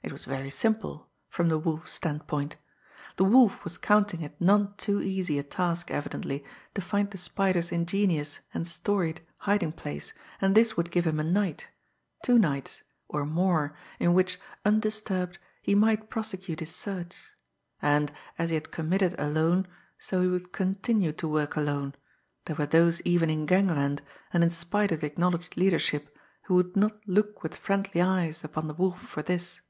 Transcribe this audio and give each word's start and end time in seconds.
It 0.00 0.12
was 0.12 0.24
very 0.24 0.48
simple 0.48 1.10
from 1.28 1.50
the 1.50 1.58
Wolf's 1.58 1.90
standpoint! 1.90 2.56
The 3.16 3.24
Wolf 3.26 3.62
was 3.62 3.76
counting 3.76 4.22
it 4.22 4.40
none 4.40 4.72
too 4.78 5.02
easy 5.02 5.38
a 5.38 5.42
task 5.42 5.90
evidently 5.90 6.46
to 6.72 6.80
find 6.80 7.10
the 7.10 7.18
Spider's 7.18 7.70
ingenious 7.70 8.38
and 8.54 8.66
storied 8.66 9.20
hiding 9.40 9.72
place, 9.72 10.14
and 10.40 10.54
this 10.54 10.78
would 10.78 10.90
give 10.90 11.06
him 11.06 11.20
a 11.20 11.24
night, 11.24 11.68
two 12.24 12.38
nights, 12.38 12.82
or 13.06 13.26
more, 13.26 13.76
in 14.00 14.14
which, 14.14 14.40
undisturbed, 14.64 15.38
he 15.60 15.74
might 15.74 16.08
prosecute 16.08 16.60
his 16.60 16.74
search. 16.74 17.14
And, 17.82 18.10
as 18.38 18.48
he 18.48 18.54
had 18.54 18.72
committed 18.72 19.14
alone, 19.20 19.66
so 19.98 20.22
he 20.22 20.28
would 20.28 20.54
continue 20.54 21.12
to 21.12 21.28
work 21.28 21.54
alone, 21.54 21.94
there 22.46 22.56
were 22.56 22.64
those 22.64 23.02
even 23.02 23.28
in 23.28 23.44
gangland, 23.44 24.00
and 24.32 24.42
in 24.42 24.48
spite 24.48 24.90
of 24.90 25.00
the 25.00 25.06
acknowledged 25.06 25.58
leadership, 25.58 26.16
who 26.44 26.54
would 26.54 26.76
not 26.76 27.06
look 27.06 27.42
with 27.42 27.58
friendly 27.58 28.00
eyes 28.00 28.42
upon 28.42 28.68
the 28.68 28.74
Wolf 28.74 29.02
for 29.02 29.22
this! 29.22 29.60